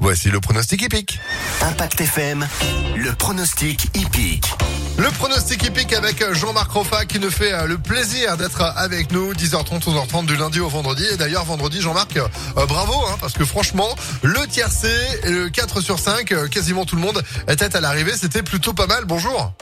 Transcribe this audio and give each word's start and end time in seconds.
Voici 0.00 0.30
le 0.30 0.40
pronostic 0.40 0.80
hippique. 0.82 1.20
Impact 1.60 2.00
FM, 2.00 2.48
le 2.96 3.12
pronostic 3.12 3.88
hippique. 3.94 4.50
Le 4.96 5.10
pronostic 5.10 5.62
hippique 5.62 5.92
avec 5.92 6.32
Jean-Marc 6.32 6.72
Roffa 6.72 7.04
qui 7.04 7.20
nous 7.20 7.30
fait 7.30 7.52
euh, 7.52 7.66
le 7.66 7.76
plaisir 7.76 8.38
d'être 8.38 8.62
avec 8.62 9.12
nous 9.12 9.34
10h30, 9.34 9.84
11h30 9.84 10.24
du 10.24 10.36
lundi 10.36 10.58
au 10.58 10.68
vendredi. 10.68 11.04
Et 11.12 11.18
d'ailleurs 11.18 11.44
vendredi 11.44 11.82
Jean-Marc, 11.82 12.16
euh, 12.16 12.66
bravo 12.66 12.94
hein, 13.08 13.16
parce 13.20 13.34
que 13.34 13.44
franchement 13.44 13.94
le 14.22 14.46
tiercé, 14.46 14.90
le 15.24 15.50
4 15.50 15.82
sur 15.82 15.98
5, 15.98 16.32
euh, 16.32 16.48
quasiment 16.48 16.86
tout 16.86 16.96
le 16.96 17.02
monde 17.02 17.22
était 17.46 17.76
à 17.76 17.80
l'arrivée. 17.80 18.12
C'était 18.16 18.42
plutôt 18.42 18.72
pas 18.72 18.86
mal. 18.86 19.04
Bonjour. 19.04 19.52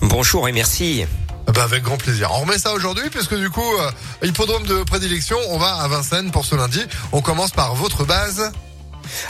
Bonjour 0.00 0.48
et 0.48 0.52
merci. 0.52 1.06
Bah 1.46 1.62
avec 1.62 1.82
grand 1.82 1.98
plaisir. 1.98 2.30
On 2.32 2.40
remet 2.40 2.58
ça 2.58 2.72
aujourd'hui 2.72 3.10
puisque 3.10 3.36
du 3.36 3.50
coup, 3.50 3.76
euh, 3.78 3.90
hippodrome 4.26 4.64
de 4.64 4.82
prédilection, 4.82 5.36
on 5.50 5.58
va 5.58 5.74
à 5.74 5.88
Vincennes 5.88 6.30
pour 6.30 6.44
ce 6.44 6.56
lundi. 6.56 6.80
On 7.12 7.20
commence 7.20 7.52
par 7.52 7.74
votre 7.74 8.04
base. 8.04 8.50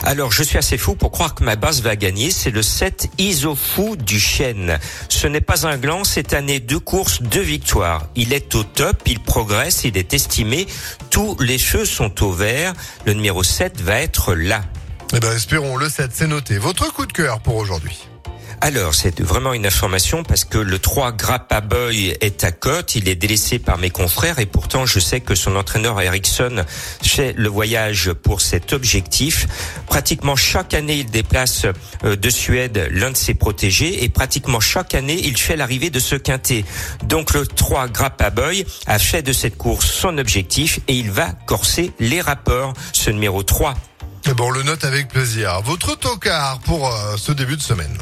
Alors, 0.03 0.31
je 0.31 0.43
suis 0.43 0.57
assez 0.57 0.77
fou 0.77 0.95
pour 0.95 1.11
croire 1.11 1.35
que 1.35 1.43
ma 1.43 1.55
base 1.55 1.81
va 1.81 1.95
gagner. 1.95 2.31
C'est 2.31 2.51
le 2.51 2.61
7 2.61 3.09
Isofou 3.17 3.95
du 3.95 4.19
Chêne. 4.19 4.79
Ce 5.09 5.27
n'est 5.27 5.41
pas 5.41 5.67
un 5.67 5.77
gland, 5.77 6.03
cette 6.03 6.33
année 6.33 6.59
deux 6.59 6.79
courses, 6.79 7.21
deux 7.21 7.41
victoires. 7.41 8.07
Il 8.15 8.33
est 8.33 8.55
au 8.55 8.63
top, 8.63 9.01
il 9.05 9.19
progresse, 9.19 9.83
il 9.83 9.97
est 9.97 10.13
estimé. 10.13 10.67
Tous 11.09 11.37
les 11.39 11.57
cheveux 11.57 11.85
sont 11.85 12.23
au 12.23 12.31
vert. 12.31 12.73
Le 13.05 13.13
numéro 13.13 13.43
7 13.43 13.81
va 13.81 13.99
être 14.01 14.33
là. 14.33 14.61
Eh 15.13 15.19
ben, 15.19 15.31
espérons 15.33 15.77
le 15.77 15.89
7, 15.89 16.11
c'est 16.13 16.27
noté. 16.27 16.57
Votre 16.57 16.91
coup 16.91 17.05
de 17.05 17.13
cœur 17.13 17.39
pour 17.39 17.55
aujourd'hui. 17.55 18.07
Alors, 18.65 18.95
c'est 18.95 19.21
vraiment 19.21 19.53
une 19.53 19.67
information 19.67 20.23
parce 20.23 20.43
que 20.43 20.57
le 20.57 20.79
3 20.79 21.11
Grappa 21.11 21.61
Boy 21.61 22.17
est 22.19 22.43
à 22.43 22.51
côte, 22.51 22.95
il 22.95 23.07
est 23.07 23.13
délaissé 23.13 23.59
par 23.59 23.77
mes 23.77 23.91
confrères 23.91 24.39
et 24.39 24.47
pourtant 24.47 24.87
je 24.87 24.99
sais 24.99 25.19
que 25.19 25.35
son 25.35 25.55
entraîneur 25.55 26.01
Ericsson 26.01 26.65
fait 27.03 27.35
le 27.37 27.47
voyage 27.47 28.11
pour 28.11 28.41
cet 28.41 28.73
objectif. 28.73 29.45
Pratiquement 29.85 30.35
chaque 30.35 30.73
année, 30.73 30.95
il 30.95 31.11
déplace 31.11 31.67
euh, 32.03 32.15
de 32.15 32.29
Suède 32.31 32.89
l'un 32.89 33.11
de 33.11 33.15
ses 33.15 33.35
protégés 33.35 34.03
et 34.03 34.09
pratiquement 34.09 34.59
chaque 34.59 34.95
année, 34.95 35.21
il 35.23 35.37
fait 35.37 35.57
l'arrivée 35.57 35.91
de 35.91 35.99
ce 35.99 36.15
quintet. 36.15 36.65
Donc 37.03 37.35
le 37.35 37.45
3 37.45 37.89
Grappa 37.89 38.31
Boy 38.31 38.65
a 38.87 38.97
fait 38.97 39.21
de 39.21 39.31
cette 39.31 39.59
course 39.59 39.85
son 39.85 40.17
objectif 40.17 40.79
et 40.87 40.95
il 40.95 41.11
va 41.11 41.33
corser 41.45 41.91
les 41.99 42.19
rapports, 42.19 42.73
ce 42.93 43.11
numéro 43.11 43.43
3. 43.43 43.75
Eh 44.27 44.33
ben, 44.33 44.43
on 44.43 44.49
le 44.49 44.63
note 44.63 44.85
avec 44.85 45.09
plaisir. 45.09 45.61
Votre 45.61 45.95
tocard 45.95 46.57
pour 46.61 46.87
euh, 46.87 47.15
ce 47.15 47.31
début 47.31 47.57
de 47.57 47.61
semaine. 47.61 47.95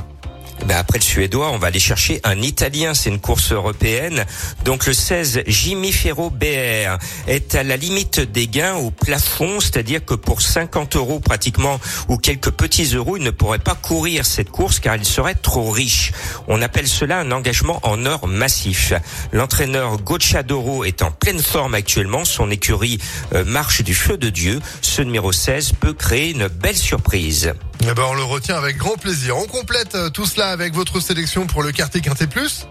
Ben 0.67 0.77
après 0.77 0.97
le 0.97 1.03
suédois, 1.03 1.51
on 1.51 1.57
va 1.57 1.67
aller 1.67 1.79
chercher 1.79 2.21
un 2.23 2.41
italien, 2.41 2.93
c'est 2.93 3.09
une 3.09 3.19
course 3.19 3.51
européenne. 3.51 4.25
Donc 4.63 4.85
le 4.85 4.93
16 4.93 5.43
Jimmy 5.45 5.91
Ferro 5.91 6.29
BR 6.29 6.97
est 7.27 7.55
à 7.55 7.63
la 7.63 7.75
limite 7.75 8.21
des 8.21 8.47
gains 8.47 8.75
au 8.75 8.89
plafond, 8.89 9.59
c'est-à-dire 9.59 10.05
que 10.05 10.13
pour 10.13 10.41
50 10.41 10.95
euros 10.95 11.19
pratiquement 11.19 11.79
ou 12.07 12.17
quelques 12.17 12.51
petits 12.51 12.95
euros, 12.95 13.17
il 13.17 13.23
ne 13.23 13.31
pourrait 13.31 13.59
pas 13.59 13.75
courir 13.75 14.25
cette 14.25 14.51
course 14.51 14.79
car 14.79 14.95
il 14.95 15.05
serait 15.05 15.35
trop 15.35 15.69
riche. 15.69 16.11
On 16.47 16.61
appelle 16.61 16.87
cela 16.87 17.19
un 17.19 17.31
engagement 17.31 17.79
en 17.83 18.05
or 18.05 18.27
massif. 18.27 18.93
L'entraîneur 19.33 19.97
Gocciadoro 19.97 20.85
est 20.85 21.01
en 21.01 21.11
pleine 21.11 21.41
forme 21.41 21.75
actuellement, 21.75 22.23
son 22.25 22.49
écurie 22.51 22.99
euh, 23.33 23.43
marche 23.43 23.81
du 23.81 23.93
feu 23.93 24.17
de 24.17 24.29
Dieu. 24.29 24.61
Ce 24.81 25.01
numéro 25.01 25.31
16 25.31 25.73
peut 25.79 25.93
créer 25.93 26.31
une 26.31 26.47
belle 26.47 26.77
surprise. 26.77 27.53
Eh 27.86 27.94
ben, 27.94 28.03
on 28.08 28.14
le 28.14 28.23
retient 28.23 28.56
avec 28.56 28.78
grand 28.78 28.95
plaisir. 28.95 29.36
On 29.38 29.45
complète 29.45 29.95
euh, 29.95 30.09
tout 30.09 30.26
cela 30.26 30.52
avec 30.52 30.73
votre 30.73 31.02
sélection 31.02 31.48
pour 31.48 31.64
le 31.64 31.73
quartier 31.73 32.00
Quintet 32.00 32.28
Plus. 32.28 32.66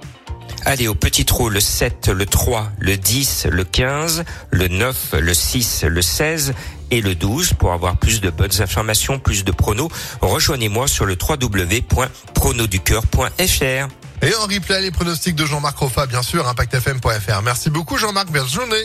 Allez, 0.64 0.88
au 0.88 0.94
petit 0.94 1.26
trou, 1.26 1.50
le 1.50 1.60
7, 1.60 2.08
le 2.08 2.24
3, 2.24 2.72
le 2.78 2.96
10, 2.96 3.48
le 3.50 3.64
15, 3.64 4.24
le 4.50 4.68
9, 4.68 5.16
le 5.20 5.34
6, 5.34 5.84
le 5.84 6.00
16 6.00 6.54
et 6.90 7.02
le 7.02 7.14
12. 7.14 7.52
Pour 7.54 7.72
avoir 7.72 7.98
plus 7.98 8.22
de 8.22 8.30
bonnes 8.30 8.62
informations, 8.62 9.18
plus 9.18 9.44
de 9.44 9.52
pronos, 9.52 9.90
rejoignez-moi 10.22 10.88
sur 10.88 11.04
le 11.04 11.18
www.pronoducœur.fr. 11.20 13.88
Et 14.24 14.32
en 14.36 14.42
replay, 14.42 14.80
les 14.80 14.92
pronostics 14.92 15.34
de 15.34 15.44
Jean-Marc 15.44 15.76
Roffa, 15.76 16.06
bien 16.06 16.22
sûr, 16.22 16.46
impactfm.fr. 16.48 17.42
Merci 17.42 17.70
beaucoup 17.70 17.98
Jean-Marc, 17.98 18.30
bonne 18.30 18.48
journée. 18.48 18.80